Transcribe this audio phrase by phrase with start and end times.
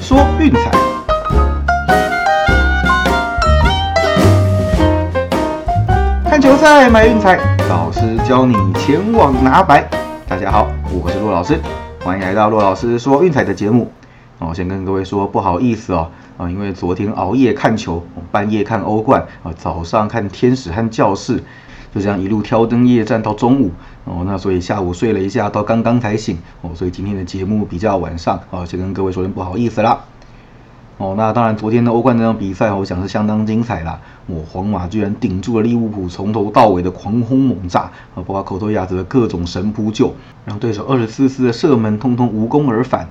[0.00, 0.70] 说运彩，
[6.24, 7.38] 看球赛买运彩，
[7.68, 9.88] 老师教你前往拿白。
[10.28, 11.58] 大家好，我是骆老师，
[12.02, 13.90] 欢迎来到骆老师说运彩的节目。
[14.38, 21.42] 哦，先跟各位说不好意思哦，啊，因为昨天熬夜看球，半夜看欧冠，啊，早上看天使和教室，
[21.94, 23.70] 就这样一路挑灯夜战到中午。
[24.04, 26.38] 哦，那所以下午睡了一下，到刚刚才醒。
[26.60, 30.00] 哦，所以今天的节目比较晚上，哦，先跟各位说声不好意思啦。
[30.98, 34.00] 哦，那当然，昨天的欧冠那场比赛，我想是相当精彩啦。
[34.26, 37.80] 我皇马居然顶住了利物浦从头到尾的狂轰猛炸，
[38.14, 43.08] 啊，包括口头亚子的各种神扑救，让对手二十四次的射门通通无功而返。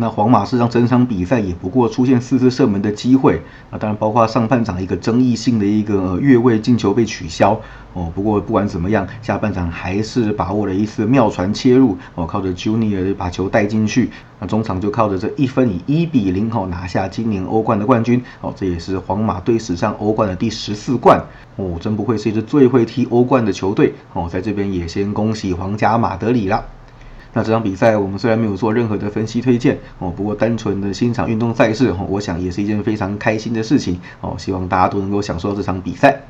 [0.00, 7.60] 那皇马是让整场比赛也不过出现四次射门的机会，啊，当然包括上半场一个争议性的一个越位进球被取消，
[7.94, 14.08] 哦，不过不管怎么样，下半场还是把握了一次妙传切入，哦，靠着 Junior 把球带进去，
[14.38, 21.20] 那中场就靠着这一分以一比零哦拿下今年欧冠的冠军，哦，这也是皇马队史上欧冠的第十四冠，
[21.56, 26.64] 哦，真不愧是一支最会踢欧冠的球队，哦，在这边也先恭喜皇家马德里了。
[27.34, 34.34] 那这场比赛我们虽然没有做任何的分析推荐哦，不过单纯的欣赏运动赛事哦，我想也是一件非常开心的事情哦。
[34.38, 36.22] 希望大家都能够享受这场比赛。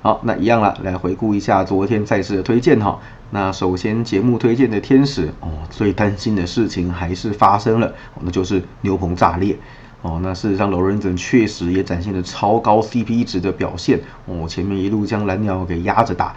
[0.00, 2.98] 好，那一样了，来回顾一下昨天赛事的推荐哈。
[3.30, 9.56] 那首先节目推荐的天使哦，最担心的事情还是发生了，那就是牛棚炸裂
[10.00, 10.18] 哦。
[10.22, 16.34] 那事实上，罗伦森确实也展现了超高 CP 值的表现哦，前面一路将蓝鸟给压着打。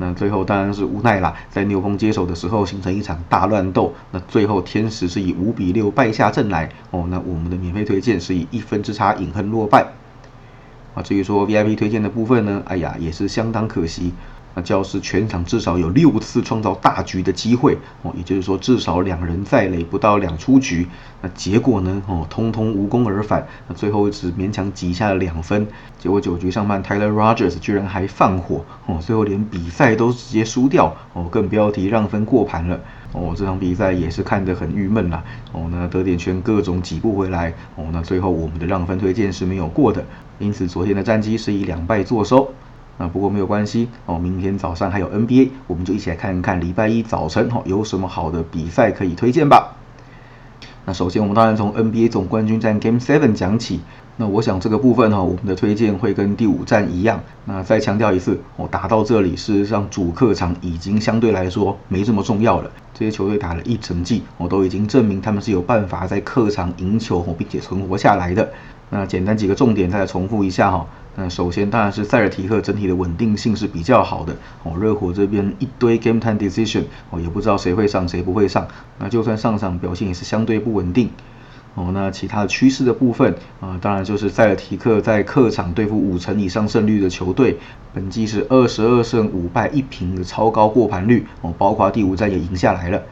[0.00, 3.92] 那最后当然是无奈啦，在牛棚接手的时候形成一场大乱斗。
[4.12, 7.06] 那最后天使是以五比六败下阵来哦。
[7.10, 9.86] 那我们的免费推荐是以一分之差饮恨落败。
[10.94, 14.12] 啊，至于说 VIP 推荐的部分呢，哎呀，也是相当可惜。
[14.54, 20.86] 那教室全场至少有六次创造大局的机会哦，也就是说至少两人在垒不到两出局，
[21.22, 25.66] 那结果呢哦，通通无功而返，那最后只勉强挤下了两分。
[25.98, 32.80] 结果九局上半，Tyler Rogers 居然还放火哦，最后连比赛都直接输掉哦，更不要提让分过盘了
[33.12, 33.34] 哦。
[33.36, 35.22] 这场比赛也是看得很郁闷啦
[35.52, 40.04] 哦，那得点圈各种挤不回来哦，那最后我们的让分推荐是没有过的，
[40.38, 42.52] 因此昨天的战绩是以两败作收。
[42.98, 49.76] 啊不过没有关系哦，明天早上还有 NBA，我们就一起来看看礼拜一早晨哈有什么好的比赛可以推荐吧。
[50.84, 53.80] 那首先我们当然从 NBA 总冠军战 Game Seven 讲起。
[54.20, 57.20] 那我想这个部分哈，我们的推荐会跟第五战一样。
[57.44, 62.68] 那再强调一次，我打到这里，事实上主客场已经相对来说没这么重要了。
[62.92, 68.50] 这些球队打了一整季，我都已经证明他们是有办法在客场赢球并且存活下来的。
[68.90, 70.86] 那简单几个重点再来重复一下哈。
[71.16, 74.78] 那首先当然是塞尔提克整体的稳定性是比较好的哦。
[74.78, 78.68] 热火这边一堆 game time decision 哦，也不知道谁会上谁不会上。
[78.98, 81.10] 那就算上场表现也是相对不稳定
[81.74, 81.90] 哦。
[81.92, 87.58] 那其他的趋势的部分啊，当然就是塞尔提克在客场对付五成以上胜率的球队，
[87.92, 93.02] 本季是二十二胜五败一平的超高过盘率哦，包括第五战也赢下来了。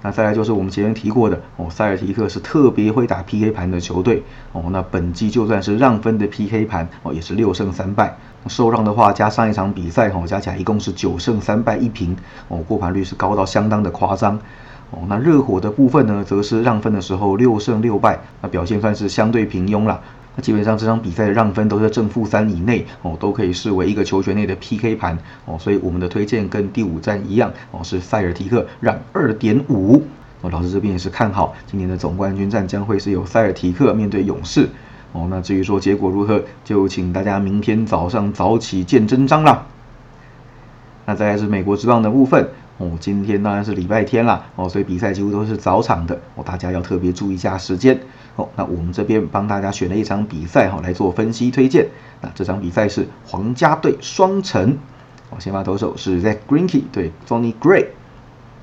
[0.00, 4.22] 那再来就是我们前面提过的哦，塞尔提克是特别会打 PK 盘的球队
[4.52, 4.64] 哦。
[4.70, 8.16] 那本季就算是让分的 PK 盘哦，也是六胜三败。
[8.46, 12.16] 受让的话，加上一场比赛哦，加起来一共是九胜三败一平
[12.46, 14.38] 哦，过盘率是高到相当的夸张
[14.92, 15.00] 哦。
[15.08, 20.00] 那热火的部分呢，则是让分的时候六胜六败，那表现算是相对平庸了
[20.40, 30.02] 基本上这场比赛的让分都在正负三以内哦，都可以视为一个球权内的 PK 盘哦，所以我们的推荐跟第五站一样哦，是塞尔提克让二点五
[30.40, 30.50] 哦。
[30.50, 34.68] 老师这边也是看好今年的总冠军战将会是由塞尔提克面对勇士
[35.12, 35.26] 哦。
[35.28, 39.66] 那至于说结果如何，就请大家明天早上早起见真章啦。
[41.04, 42.48] 那再来是美国之棒的部分。
[42.78, 47.98] 哦，今天当然是礼拜天啦，哦，所以比赛几乎都是早场的，哦，大家要特别注意一下时间。
[48.36, 51.88] 哦，那我们这边帮大家选了一场比赛哈来做分析推荐。
[52.20, 54.78] 那这场比赛是皇家队双城，
[55.30, 57.86] 哦，先发投手是 Zach Greinke 对 Tony Gray。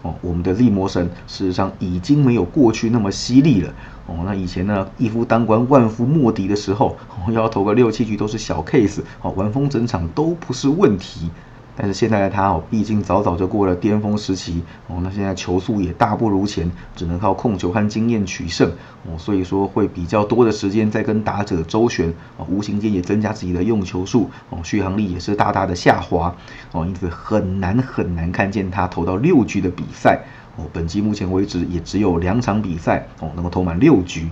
[0.02, 3.73] 哦，我们的力魔神事实上已经没有过去那么犀利了。
[4.08, 11.29] 哦，那以前呢一夫当关万夫莫敌的时候，哦，要投个六七局都是小 case，哦，玩疯整场都不是问题。
[11.78, 18.72] 但是现在的他哦，毕竟早早就过了巅峰时期哦，那现在球速也大不如前，只能靠控球和经验取胜
[19.04, 26.34] 哦，所以说会比较多的时间在跟打者周旋哦，无形间也增加自己的用球数哦，续航力也是大大的下滑
[26.72, 30.22] 哦，因此很难很难看见他投到六局的比赛
[30.56, 34.30] 哦，本季目前为止也只有两场比赛哦能够投满六局。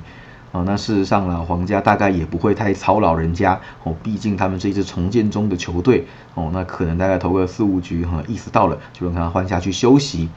[0.54, 6.06] 哦，那事实上呢，皇家大概也不会太操劳人家哦，毕竟他们是一支重建中的球队
[6.36, 10.30] 哦，那可能大概投个四五局哈，意思到了就让他换下去休息。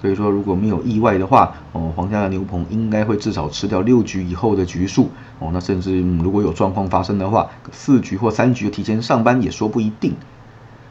[0.00, 10.14] 所以说如果没有意外的话，哦，皇家的牛棚应该会至少吃掉六局以后的局数，哦，那甚至如果有状况发生的话，四局或三局提前上班也说不一定。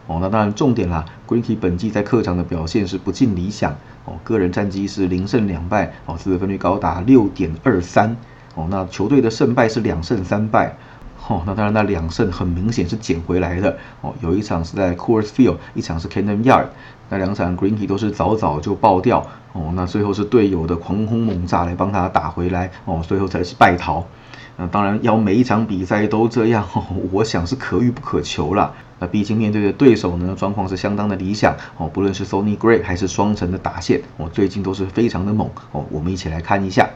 [0.06, 3.76] 哦，那当然重点啦，Greenkey 本季在客场的表现是不尽理想，
[4.06, 8.16] 哦，个人战绩是零胜两败，哦，自得分率高达六点二三，
[8.56, 10.76] 哦，那球队的胜败是两胜三败。
[11.28, 13.78] 哦，那当然，那两胜很明显是捡回来的。
[14.02, 16.68] 哦，有一场是在 Coors Field，一场是 Camden Yard，
[17.10, 19.28] 那两场 Greenkey 都是早早就爆掉。
[19.54, 22.72] 哦，那最后是队友的狂轰猛炸来帮他打回来。
[22.86, 24.06] 哦，最后才是败逃。
[24.56, 26.68] 那当然要每一场比赛都这样，
[27.12, 28.74] 我想是可遇不可求了。
[28.98, 31.56] 那毕竟面对的对手呢，状况是相当的理想。
[31.78, 35.50] 哦，不论是 Sony Gray 还是双城的打线，哦，最近都是非常的猛。
[35.74, 36.90] 哦，我们一起来看一下。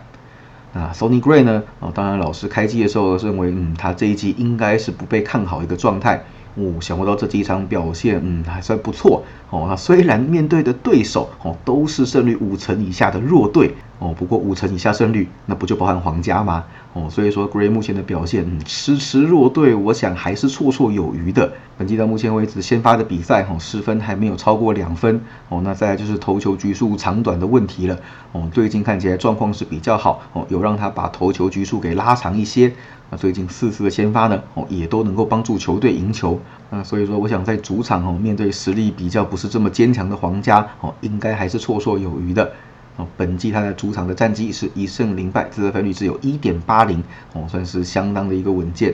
[0.93, 1.63] ，Sony Gray 呢？
[1.79, 6.23] 哦，当然，老师开机的时候认为，嗯，他这一季应该是不被看好一个状态。
[6.55, 9.23] 哦，想不到这几场表现，嗯，还算不错。
[9.49, 13.73] 哦，那虽然面对的对手，哦，都是胜率五成以下的弱队。
[13.99, 16.65] 哦，不过五成以下胜率，那不就包含皇家吗？
[16.93, 21.53] 哦，所以说 Gray 目前的表现，嗯，迟迟弱队，我想还是绰绰有余的。
[21.77, 25.21] 本季到目前为止先发的比赛，哦，失分还没有超过两分。
[25.47, 27.97] 哦，那再来就是投球局数长短的问题了。
[28.33, 30.21] 哦，最近看起来状况是比较好。
[30.33, 32.73] 哦，有让他把投球局数给拉长一些。
[33.09, 36.39] 那最近四次的先发呢，哦，也都能够帮助球队赢球。
[36.69, 42.51] 那所以说，我想在主场哦，面对实力比较不是这么坚强的皇家，哦，应该还是绰绰有余的。
[42.95, 47.03] 哦，本季他在主场的战绩是一胜零败，自得分率只有一点八零，
[47.33, 48.93] 哦，算是相当的一个稳健。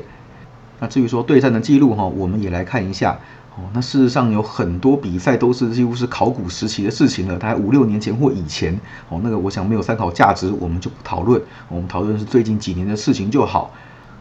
[0.79, 3.19] 那至于说对战的记录哈，我们也来看一下。
[3.57, 8.79] 哦，那事实上有很多比赛都是几乎是考古时期的事情了，大概五六年前或以前。
[9.09, 11.41] 哦，那个我想没有参考价值，我们就不讨论。
[11.67, 13.73] 我们讨论是最近几年的事情就好。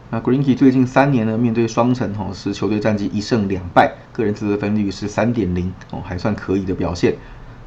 [0.09, 7.15] 那 Greenkey 最近三年呢，面对双城哈是球队战绩一胜两败，个人自得分率是三点零，哦，还算可以的表现。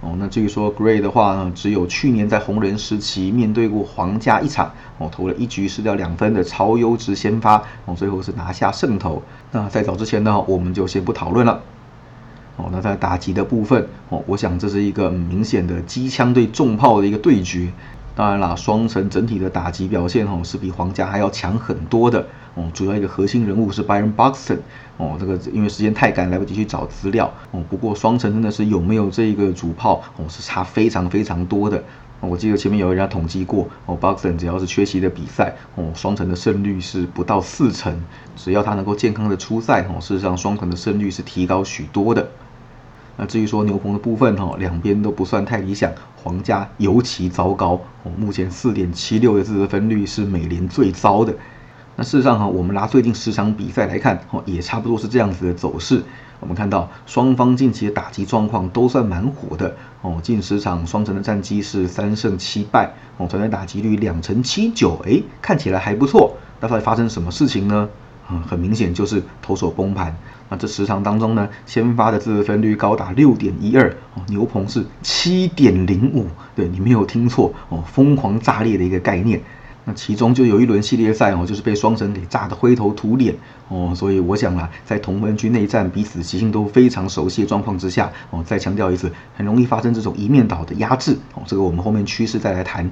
[0.03, 9.23] 哦，那至于说 Gray 的话呢，只有去年在红人时期面对过皇家一场，哦，投了一局失掉两分的超优质先发，哦，最后是拿下胜投。
[9.53, 11.63] 那在早之前呢，我们就先不讨论了。
[12.57, 17.73] 哦，那在打击的部分，哦，我想这是一个明显的机枪对重炮的一个对决。
[18.15, 22.27] 当然啦，双城整体的打击表现哦是比皇家还要强很多的。
[22.55, 24.59] 哦，主要一个核心人物是 Byron Buxton。
[24.99, 27.33] 哦，这个因为时间太赶，来不及去找资料。
[27.51, 31.83] 哦，不过双城真的是有没有这个主炮，哦是差非常非常多的。
[32.21, 38.01] 我记得前面有人家统计过，哦，Buxton 只要是缺席的比赛，哦，双城的胜率是不到四成。
[38.37, 42.29] 只要他能够健康的出赛，哦，事实上双城的胜率是提高许多的。
[43.17, 45.91] 那至于说牛棚的部分哈，两边都不算太理想，
[46.23, 48.13] 皇家尤其糟糕哦。
[48.17, 51.35] 目前四点七六的自得分率是美联最糟的。
[51.97, 56.03] 那事实上哈，我们拿最近十场比赛来看哦，也差不多是这样子的走势。
[56.41, 60.19] 我们看到双方近期的打击状况都算蛮火的哦。
[60.23, 66.37] 近十场双城的战绩是三胜七败哦，团队打击率两成七九，哎，看起来还不错。
[66.61, 67.89] 那到底发生什么事情呢？
[68.31, 70.17] 嗯，很明显就是投手崩盘。
[70.53, 79.41] 那这十场当中呢，先发的自分率高达六点一二哦，牛棚是七点零五，对你没有听错哦，疯狂炸裂的一个概念。
[79.87, 83.35] 那其中就有一轮系列赛哦，就是被双城给炸得灰头土脸
[83.69, 92.91] 哦，所以我想啊，在同分区内战彼此习性都非常熟悉的状况之下哦，再强调一次，很容易发生这种一面倒的压制哦，这个我们后面趋势再来谈。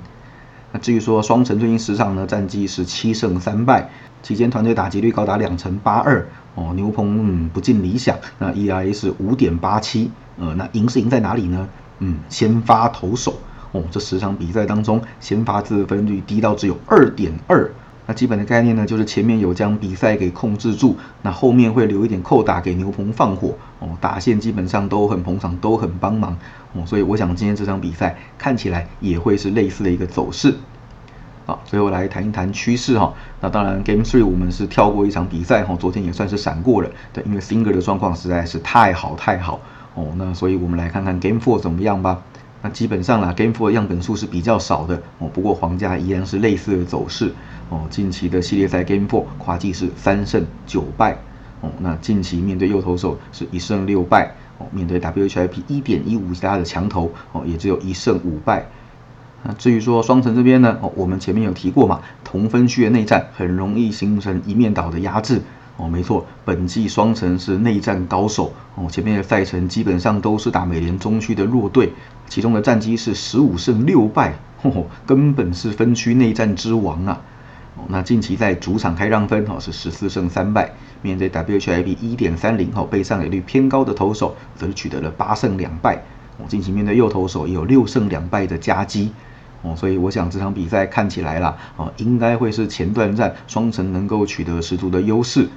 [0.73, 3.91] 那至于说双城最近十场呢，战绩是七胜三败，
[4.23, 6.27] 期间团队打击率高达两成八二。
[6.57, 11.69] 哦，牛棚嗯不尽理想，那 ERA 是五点八七，呃，那赢是赢在哪里呢？
[12.01, 13.39] 嗯，先发投手，
[13.71, 17.71] 哦，这十场比赛当中，先发自分率低到只有二点二，
[18.05, 26.37] 那基本的概念呢，就是前面有将比赛给控制住，那后面会留一点扣打给牛棚放火，哦，打线基本上都很捧场，都很帮忙，
[26.73, 30.57] 哦，所以我想今天这场比赛看起来也会是类似的一个走势。
[31.51, 33.13] 好，最后来谈一谈趋势哈。
[33.41, 36.89] 那当然，Game Three 我们是跳过一场比赛哈，昨天也算是闪过了。
[37.13, 39.61] 对，因为 Singer 的状况实在是太好太好
[39.97, 40.07] 哦。
[40.15, 42.23] 那所以我们来看看 Game Four 怎么样吧。
[42.63, 45.29] 那基本上啦，Game Four 样本数是比较少的哦。
[45.35, 47.35] 不过皇家依然是类似的走势
[47.69, 47.81] 哦。
[47.91, 51.19] 近期的系列赛 Game Four 跨季是三胜九败
[51.63, 51.71] 哦。
[51.81, 54.67] 那近期面对右投手是一胜六败哦。
[54.71, 58.67] 面对 WHIP 一点一五加的强投哦，也只有一胜五败。
[59.43, 65.41] 那至于说双城这边呢，哦，我们前面有提过嘛，同分区的内战很容易形成一面倒的压制，
[65.79, 71.93] 哦，没错，本季双城是内战高手，哦，前面的赛程基本上都是打美联中区的弱队，
[72.29, 77.21] 其中的战绩是十五胜六败，吼，根本是分区内战之王啊，
[77.77, 80.71] 哦，那近期在主场开让分，哦，是十四胜三败，
[81.01, 86.03] 面对 WHIP 一点三零，哦，被上垒率偏高的投手，则取得了八胜两败。
[86.37, 89.13] 哦，近期面对右投手也有六胜两败的佳绩，
[89.63, 95.49] 哦，所以我想这场比赛看起来啦，哦，应该会是前段战双城能够取得十足的优势。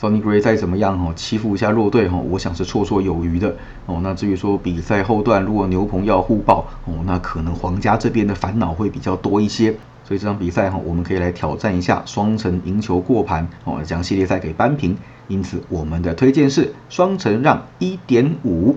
[0.00, 3.98] ，Sony Gray 再怎么样哈，欺负一下弱队哈，我想是绰绰有余的哦。
[4.02, 9.74] 那至于说比赛后段如果牛棚要互爆哦，那可能皇家这边的烦恼会比较多一些。
[10.04, 14.96] 所以这场比赛哈，我们可以来挑战一下双城赢球过盘哦，将系列赛给扳平。
[15.26, 18.76] 因此我们的推荐是双城让一点五。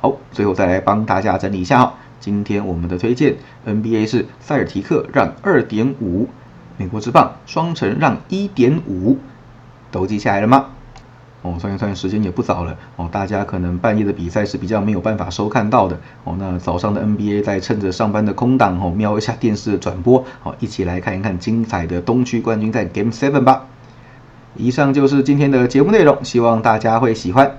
[0.00, 3.34] 好，最后再来帮大家整理一下哈，今天我们的推荐
[3.66, 6.28] NBA 是塞尔提克让二点五，
[6.76, 9.18] 美国之棒双城让一点五。
[9.90, 10.66] 都记下来了吗？
[11.42, 16.36] 哦，算一算时间也不早了哦，大家可能半夜的比赛是比较没有办法收看到的哦。
[16.38, 23.66] 那早上的 NBA 在趁着上班的空档哦，瞄一下电视的转播哦，一起来看一看精彩的东区冠军赛 Game Seven 吧。
[24.54, 27.58] 以上就是今天的节目内容，希望大家会喜欢。